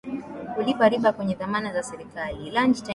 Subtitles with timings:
[0.55, 2.51] kulipa riba kwenye dhamana za serikali